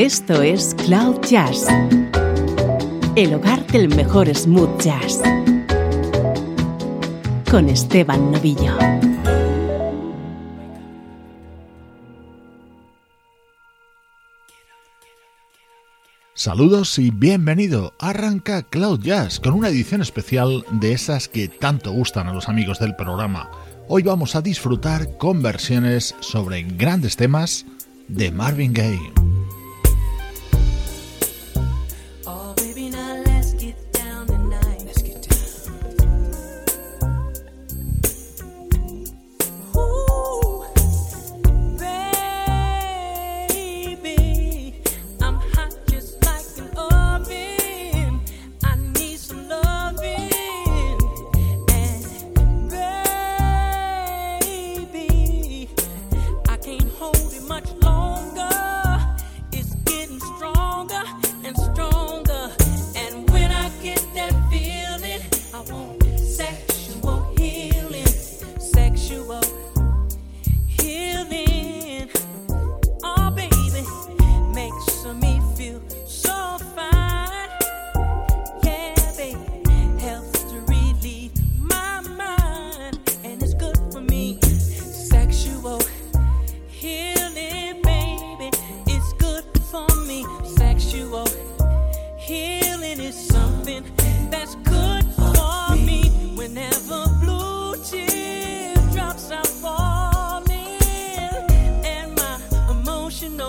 [0.00, 1.66] Esto es Cloud Jazz,
[3.16, 5.20] el hogar del mejor smooth jazz,
[7.50, 8.78] con Esteban Novillo.
[16.32, 17.92] Saludos y bienvenido.
[17.98, 22.78] Arranca Cloud Jazz con una edición especial de esas que tanto gustan a los amigos
[22.78, 23.50] del programa.
[23.86, 27.66] Hoy vamos a disfrutar con versiones sobre grandes temas
[28.08, 29.12] de Marvin Gaye.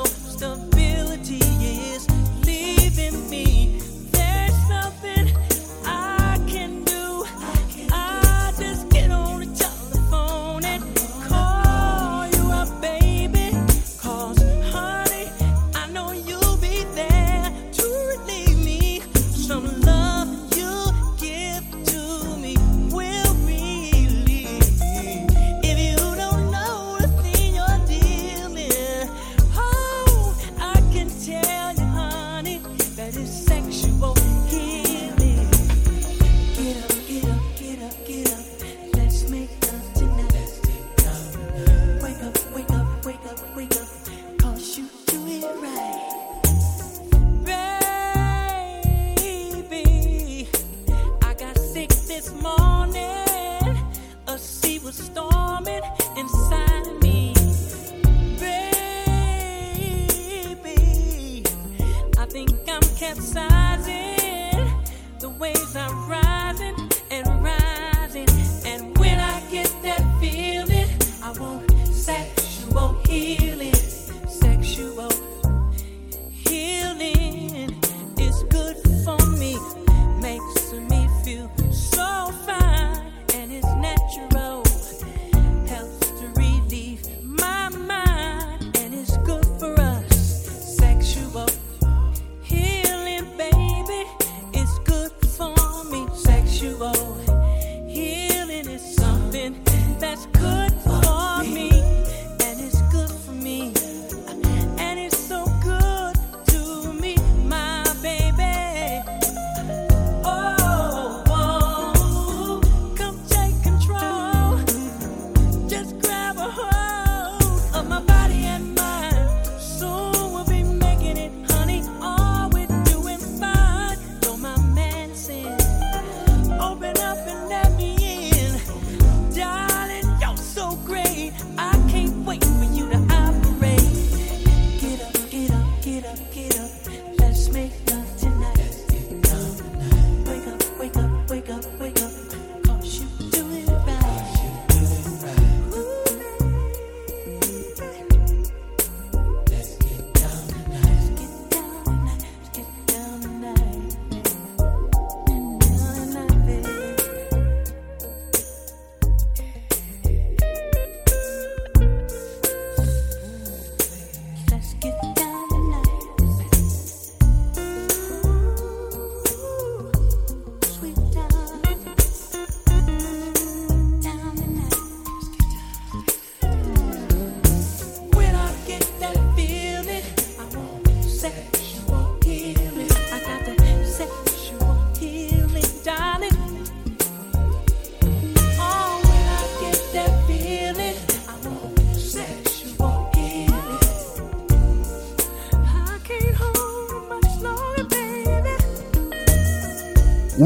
[0.06, 2.11] stability is.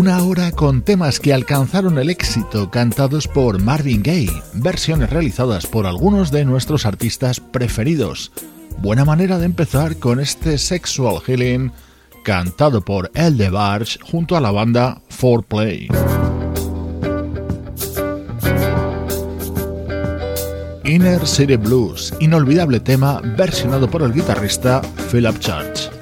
[0.05, 5.87] Una hora con temas que alcanzaron el éxito cantados por Marvin Gaye, versiones realizadas por
[5.87, 8.31] algunos de nuestros artistas preferidos.
[8.77, 11.71] Buena manera de empezar con este Sexual Healing
[12.23, 15.87] cantado por El de Barge junto a la banda 4Play.
[20.83, 25.94] Inner City Blues, inolvidable tema versionado por el guitarrista Philip Church.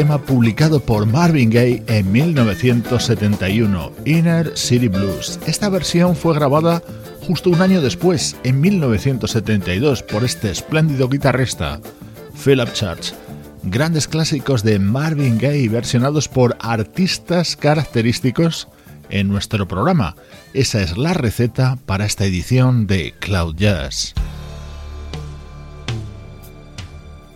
[0.00, 5.38] Tema publicado por Marvin Gaye en 1971, Inner City Blues.
[5.46, 6.82] Esta versión fue grabada
[7.26, 11.82] justo un año después, en 1972, por este espléndido guitarrista,
[12.42, 13.12] Philip Church.
[13.62, 18.68] Grandes clásicos de Marvin Gaye versionados por artistas característicos
[19.10, 20.16] en nuestro programa.
[20.54, 24.14] Esa es la receta para esta edición de Cloud Jazz.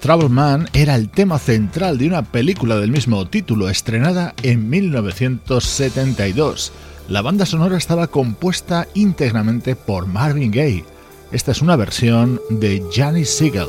[0.05, 6.73] Trouble Man era el tema central de una película del mismo título estrenada en 1972.
[7.09, 10.85] La banda sonora estaba compuesta íntegramente por Marvin Gaye.
[11.33, 13.69] Esta es una versión de Johnny Siegel.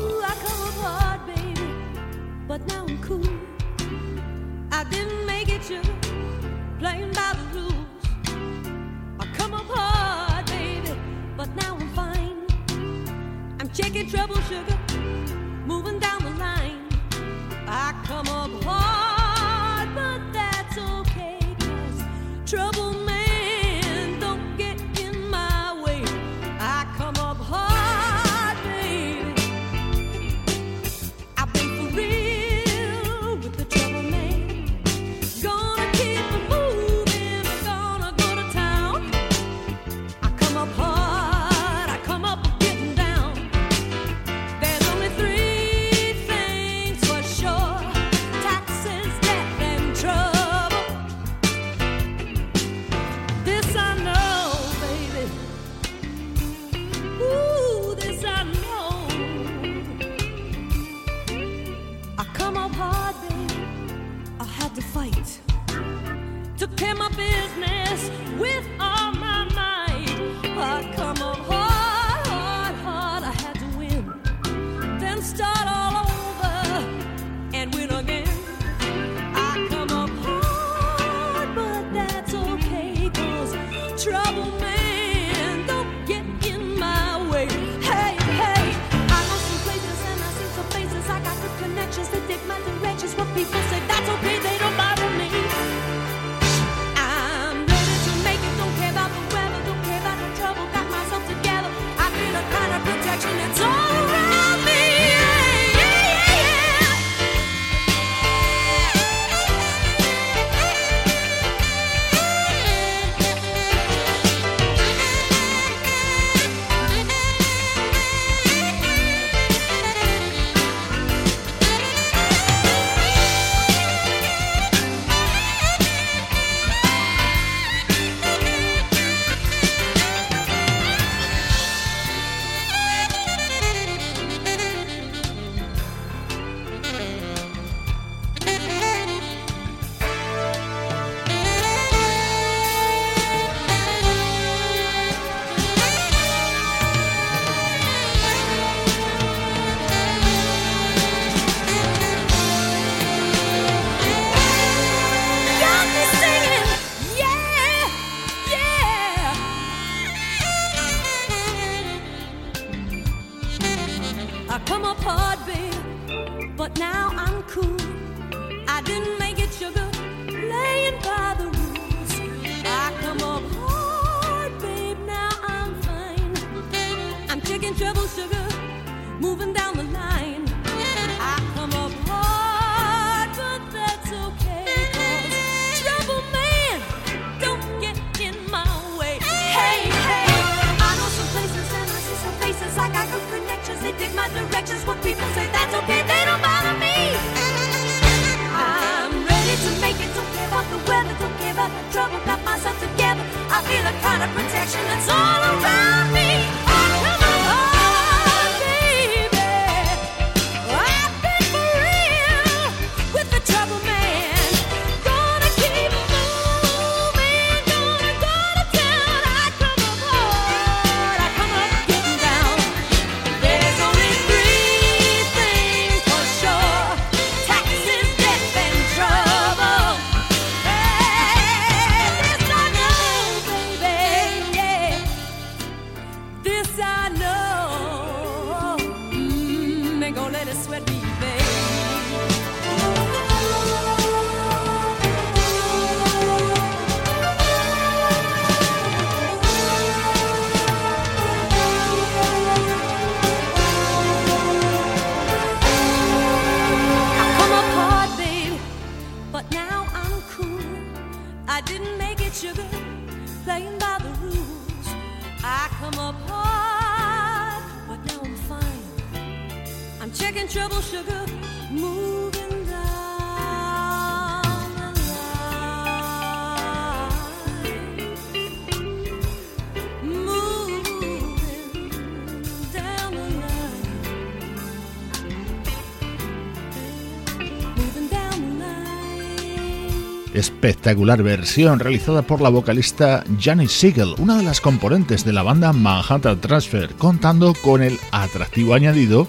[290.66, 295.72] Espectacular versión realizada por la vocalista Janis Siegel, una de las componentes de la banda
[295.72, 299.28] Manhattan Transfer, contando con el atractivo añadido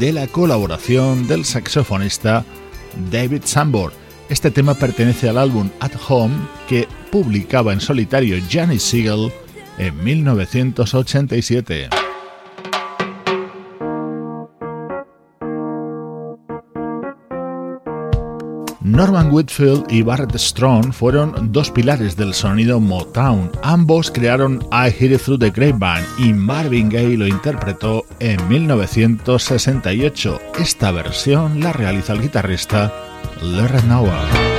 [0.00, 2.44] de la colaboración del saxofonista
[3.12, 3.92] David Sambor.
[4.28, 6.34] Este tema pertenece al álbum At Home
[6.68, 9.32] que publicaba en solitario Janis Siegel
[9.78, 12.01] en 1987.
[18.92, 23.50] Norman Whitfield y Barrett Strong fueron dos pilares del sonido Motown.
[23.62, 30.40] Ambos crearon I Hear It Through the Grapevine y Marvin Gaye lo interpretó en 1968.
[30.58, 32.92] Esta versión la realiza el guitarrista
[33.40, 34.51] Larry Noah.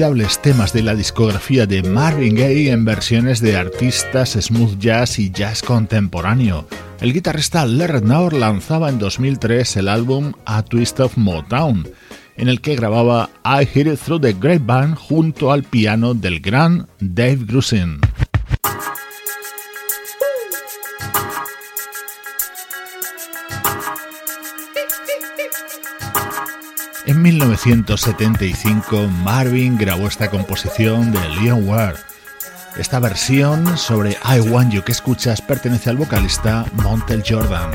[0.00, 5.30] Inolvidables temas de la discografía de Marvin Gaye en versiones de artistas smooth jazz y
[5.30, 6.66] jazz contemporáneo.
[7.02, 11.86] El guitarrista Larry Naur lanzaba en 2003 el álbum A Twist of Motown,
[12.38, 16.88] en el que grababa I Hear It Through the Grapevine junto al piano del gran
[17.00, 18.00] Dave Grusin.
[27.20, 31.96] En 1975, Marvin grabó esta composición de Leon Ward.
[32.78, 37.72] Esta versión sobre I Want You que escuchas pertenece al vocalista Montel Jordan.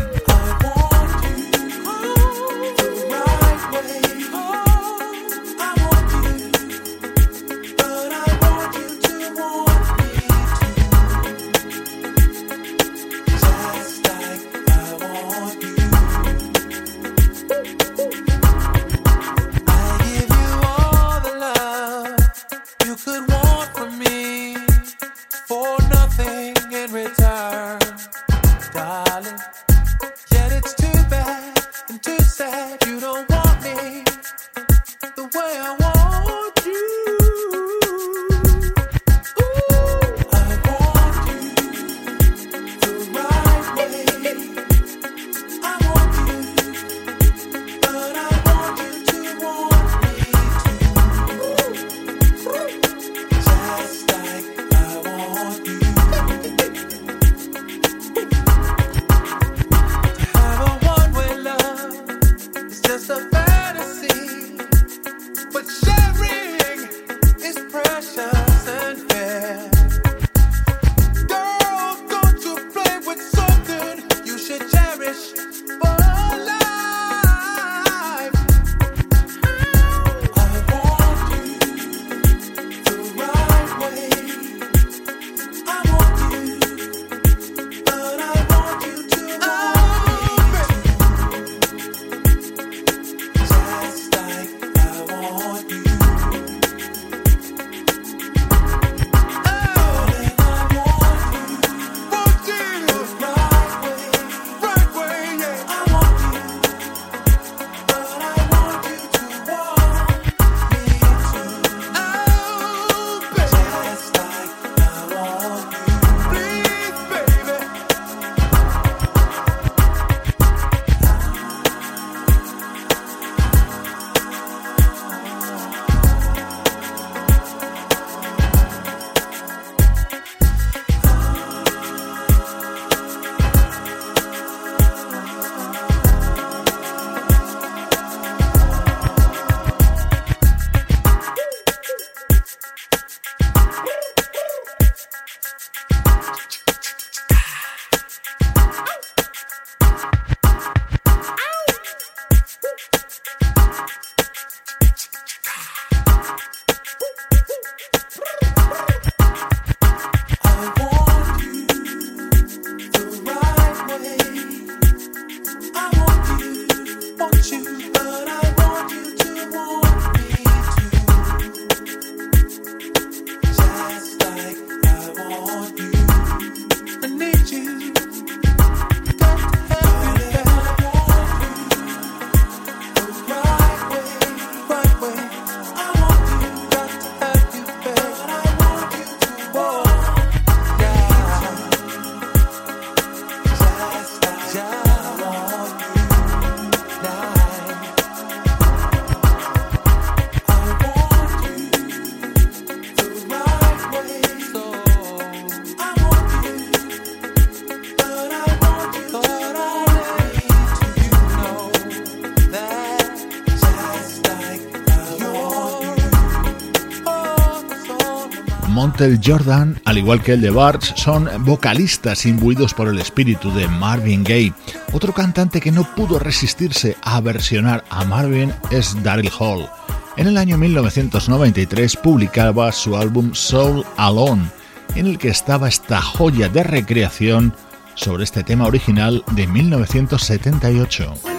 [219.24, 224.24] Jordan, al igual que el de Barts, son vocalistas imbuidos por el espíritu de Marvin
[224.24, 224.54] Gaye.
[224.94, 229.68] Otro cantante que no pudo resistirse a versionar a Marvin es Daryl Hall.
[230.16, 234.50] En el año 1993 publicaba su álbum Soul Alone,
[234.96, 237.54] en el que estaba esta joya de recreación
[237.96, 241.35] sobre este tema original de 1978.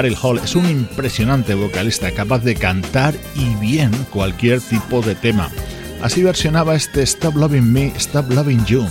[0.00, 5.50] Daryl Hall es un impresionante vocalista capaz de cantar y bien cualquier tipo de tema.
[6.00, 8.88] Así versionaba este Stop Loving Me, Stop Loving You.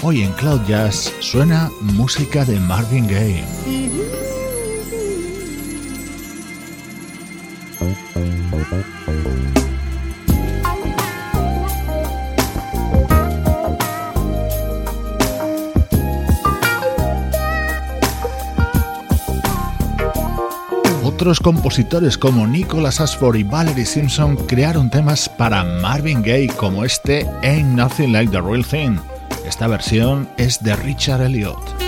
[0.00, 3.44] Hoy en Cloud Jazz suena música de Marvin Gaye.
[21.26, 27.28] Otros compositores como Nicholas Ashford y Valerie Simpson crearon temas para Marvin Gaye como este
[27.42, 29.00] Ain't Nothing Like the Real Thing.
[29.44, 31.85] Esta versión es de Richard Elliott.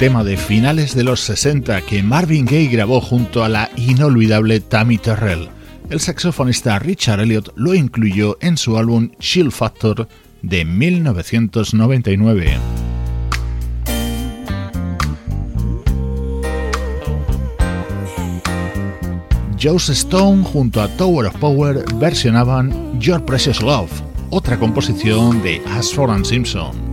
[0.00, 4.96] Tema de finales de los 60 que Marvin Gaye grabó junto a la inolvidable Tammy
[4.96, 5.50] Terrell.
[5.90, 10.08] El saxofonista Richard Elliot lo incluyó en su álbum Chill Factor
[10.40, 12.56] de 1999.
[19.60, 23.90] Joe Stone junto a Tower of Power versionaban Your Precious Love,
[24.30, 26.89] otra composición de Ashford and Simpson.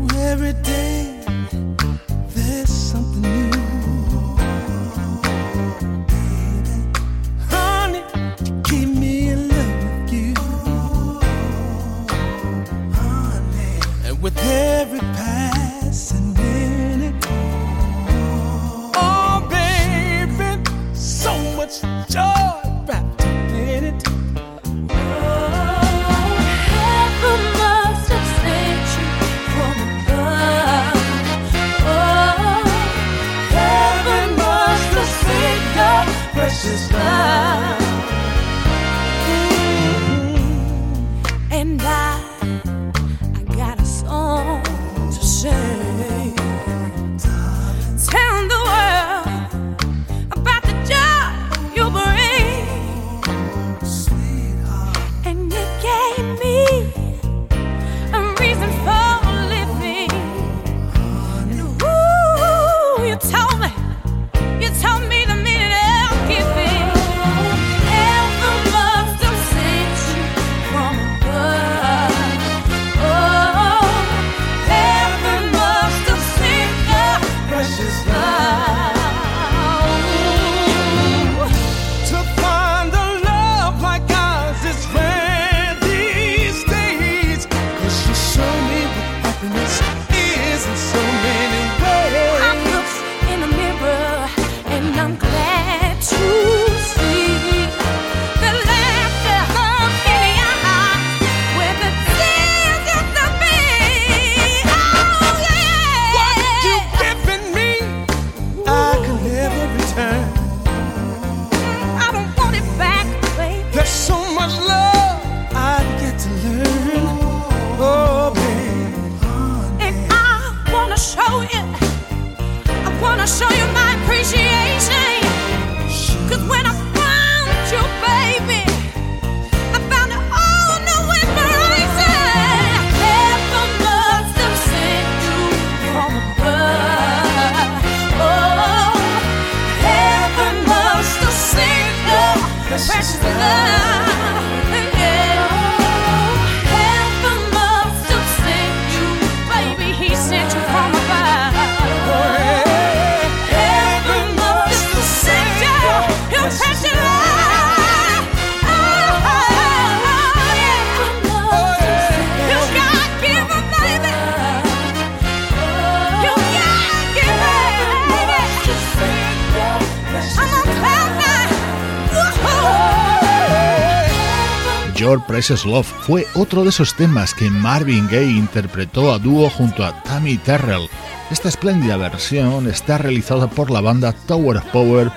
[175.37, 180.01] Precious Love fue otro de esos temas que Marvin Gaye interpretó a dúo junto a
[180.01, 180.89] Tammy Terrell.
[181.29, 185.11] Esta espléndida versión está realizada por la banda Tower of Power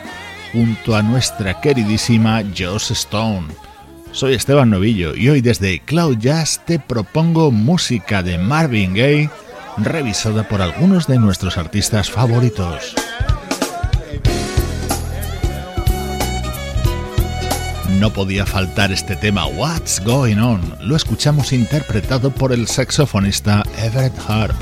[0.53, 3.47] junto a nuestra queridísima Joss Stone.
[4.13, 9.31] Soy Esteban Novillo y hoy desde Cloud Jazz te propongo música de Marvin Gaye
[9.79, 12.95] revisada por algunos de nuestros artistas favoritos.
[18.01, 20.61] No podía faltar este tema What's Going On.
[20.81, 24.57] Lo escuchamos interpretado por el saxofonista Everett Harp.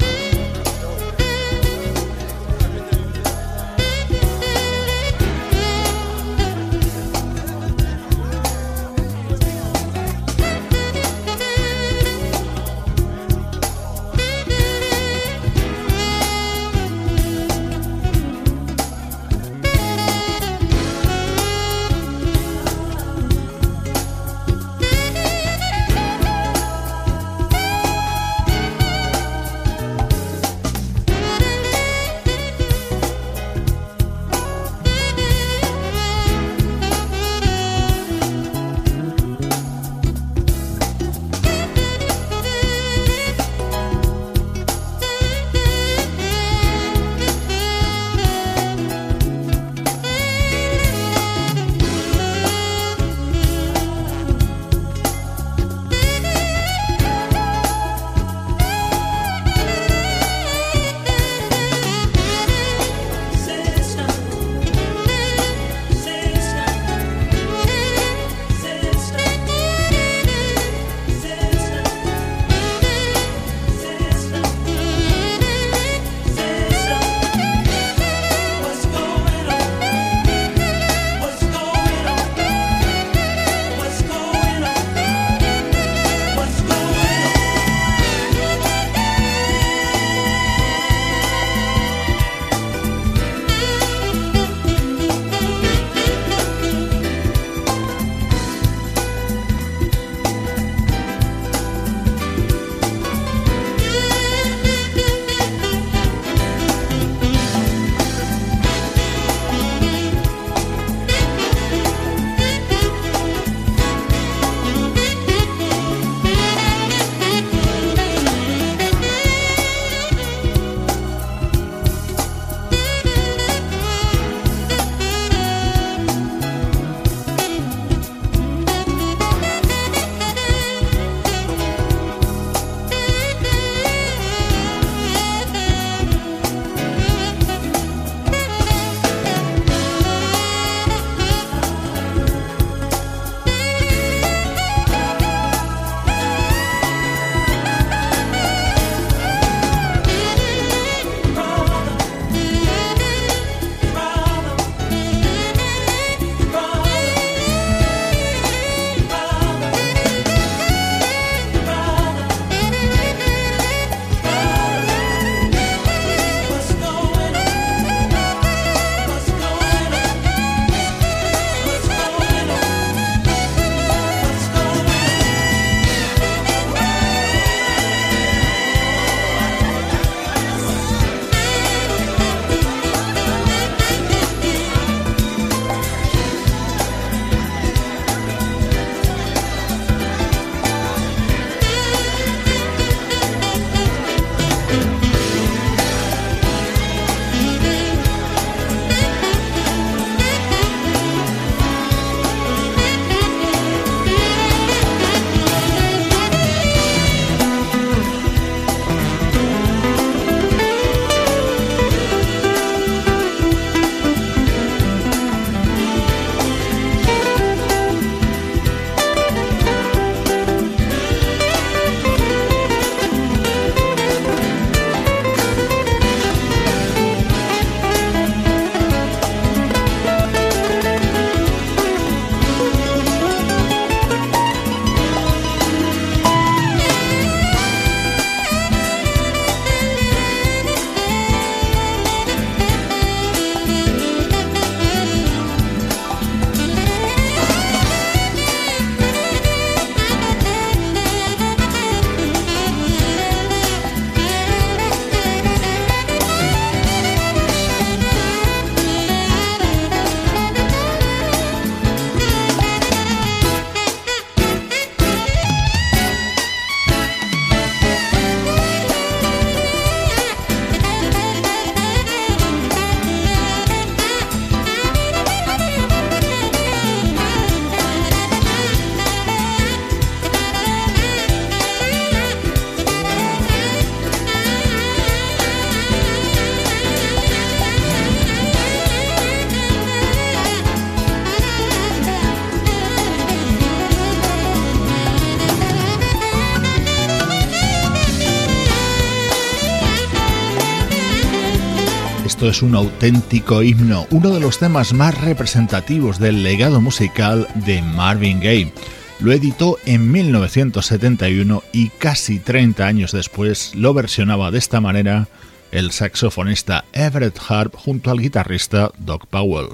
[302.48, 308.40] Es un auténtico himno, uno de los temas más representativos del legado musical de Marvin
[308.40, 308.72] Gaye.
[309.20, 315.28] Lo editó en 1971 y casi 30 años después lo versionaba de esta manera
[315.72, 319.68] el saxofonista Everett Harp junto al guitarrista Doc Powell.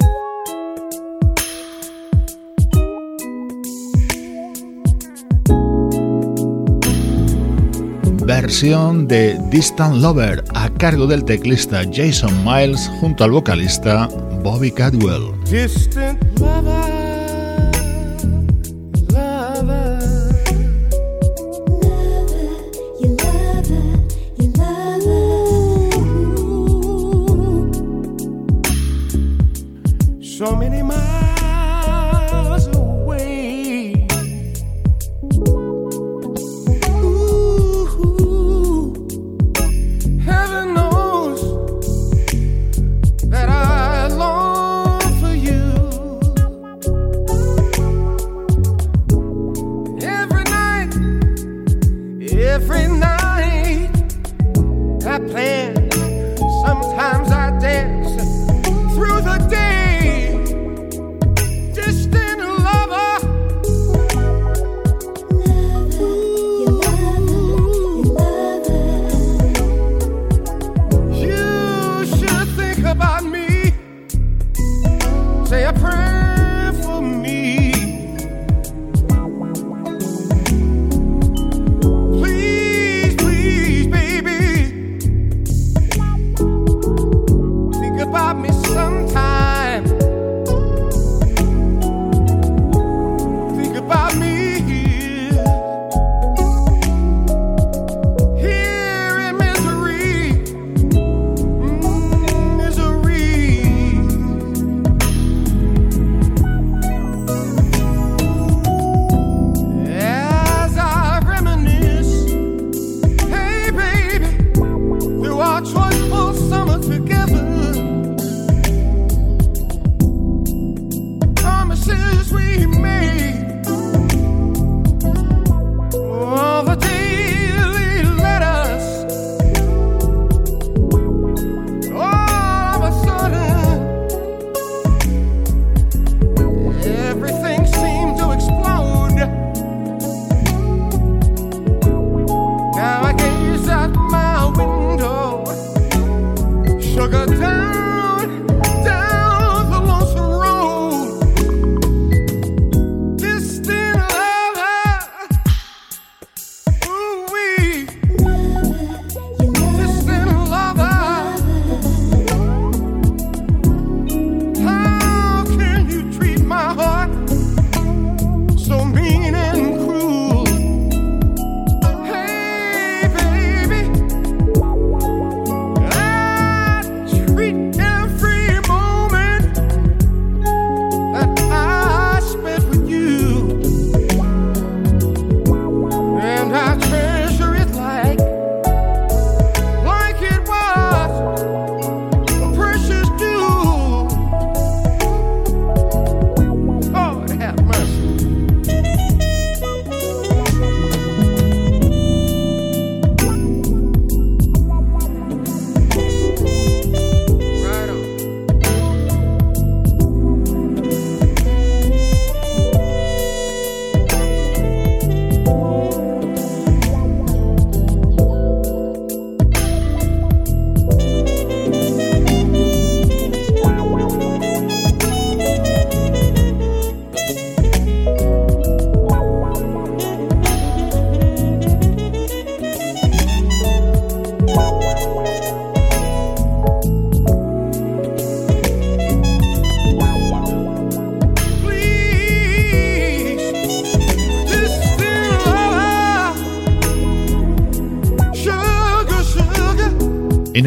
[8.24, 14.08] Versión de Distant Lover a cargo del teclista Jason Miles junto al vocalista
[14.42, 15.32] Bobby Cadwell.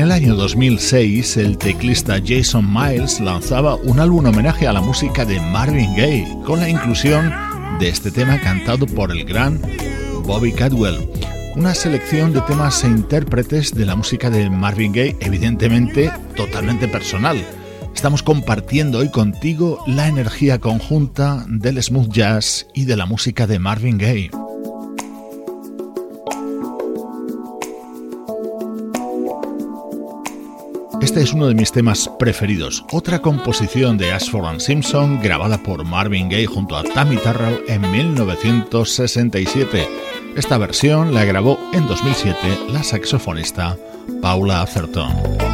[0.07, 5.37] El año 2006, el teclista Jason Miles lanzaba un álbum homenaje a la música de
[5.37, 7.33] Marvin Gaye, con la inclusión
[7.77, 9.59] de este tema cantado por el gran
[10.23, 11.09] Bobby Cadwell.
[11.57, 17.43] Una selección de temas e intérpretes de la música de Marvin Gaye, evidentemente totalmente personal.
[17.93, 23.59] Estamos compartiendo hoy contigo la energía conjunta del smooth jazz y de la música de
[23.59, 24.31] Marvin Gaye.
[31.17, 36.29] Este es uno de mis temas preferidos, otra composición de Ashford Simpson grabada por Marvin
[36.29, 39.87] Gaye junto a Tammy Terrell en 1967.
[40.35, 42.37] Esta versión la grabó en 2007
[42.69, 43.75] la saxofonista
[44.21, 45.46] Paula Atherton.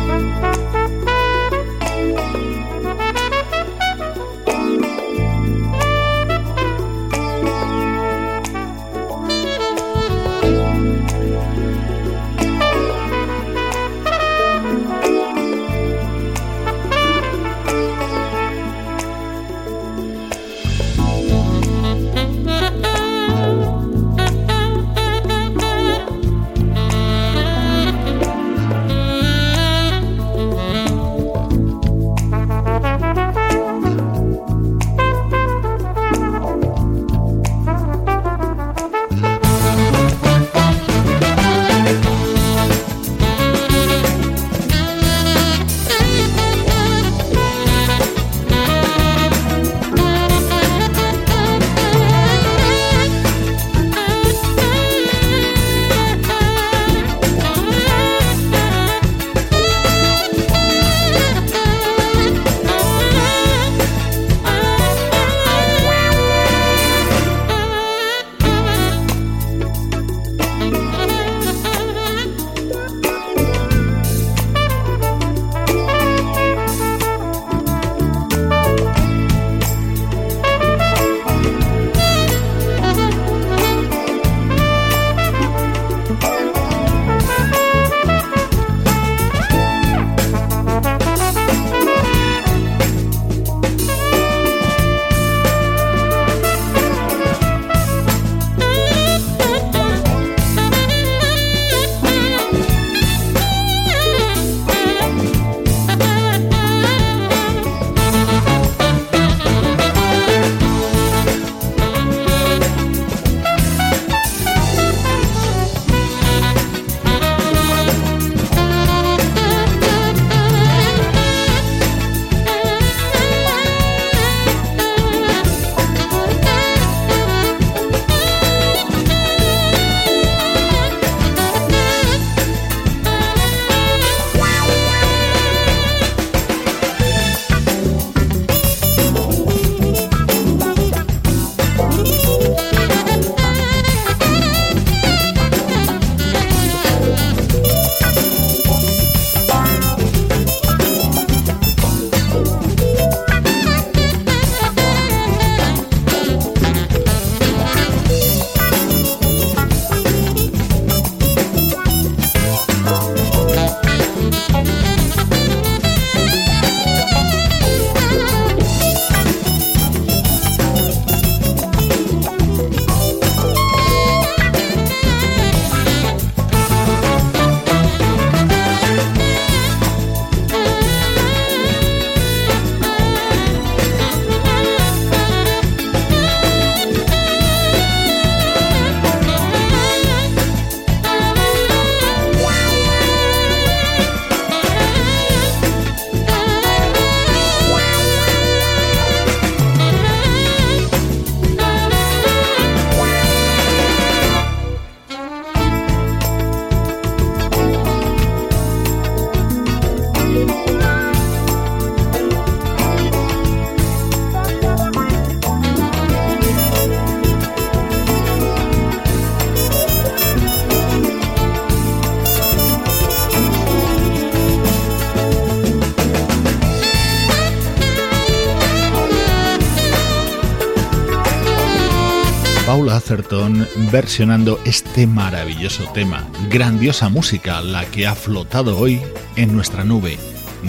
[233.92, 236.28] Versionando este maravilloso tema.
[236.50, 239.02] Grandiosa música la que ha flotado hoy
[239.36, 240.18] en nuestra nube.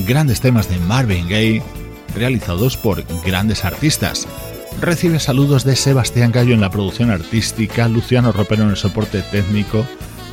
[0.07, 1.63] Grandes temas de Marvin Gaye
[2.15, 4.27] realizados por grandes artistas.
[4.81, 9.87] Recibe saludos de Sebastián Gallo en la producción artística, Luciano Ropero en el soporte técnico,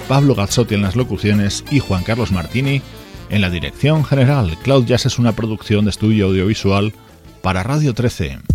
[0.08, 2.82] Pablo Gazzotti en las locuciones y Juan Carlos Martini
[3.30, 4.58] en la dirección general.
[4.64, 6.94] Cloud Jazz es una producción de estudio audiovisual
[7.42, 8.51] para Radio 13.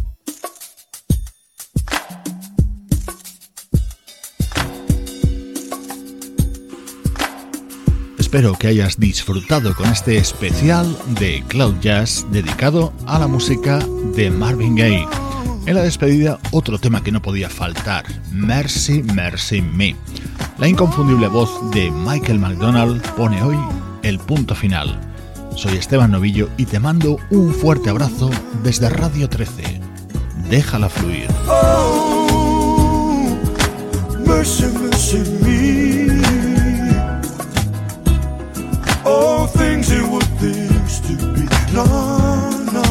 [8.36, 13.78] Espero que hayas disfrutado con este especial de Cloud Jazz dedicado a la música
[14.14, 15.08] de Marvin Gaye.
[15.64, 19.96] En la despedida, otro tema que no podía faltar, Mercy, Mercy Me.
[20.58, 23.56] La inconfundible voz de Michael McDonald pone hoy
[24.02, 25.00] el punto final.
[25.56, 28.28] Soy Esteban Novillo y te mando un fuerte abrazo
[28.62, 29.80] desde Radio 13.
[30.50, 31.26] Déjala fluir.
[31.48, 33.38] Oh,
[34.26, 34.66] mercy,
[35.40, 35.65] me.
[41.76, 41.84] No,
[42.72, 42.84] no.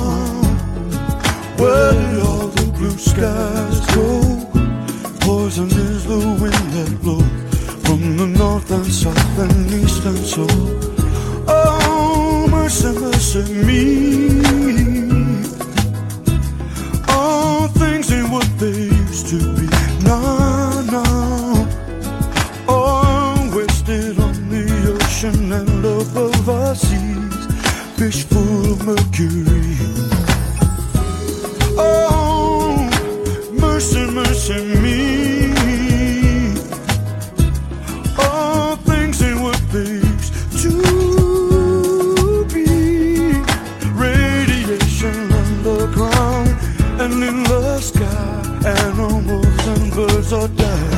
[1.58, 4.08] Where did all the blue skies go?
[5.22, 7.26] Poison is the wind that blows
[7.84, 11.48] from the north and south and east and south.
[11.48, 13.82] Oh, mercy, mercy me.
[17.10, 19.66] All things ain't what they used to be.
[20.06, 21.04] No, no.
[22.68, 27.35] Oh, wasted on the ocean and above our seas.
[27.98, 29.78] Fish full of mercury.
[31.78, 32.90] Oh,
[33.54, 36.52] mercy, mercy me.
[38.20, 40.02] All things ain't what they
[40.62, 40.74] to
[42.54, 42.66] be.
[43.94, 46.50] Radiation underground
[47.00, 50.95] and in the sky, animals and birds are dying.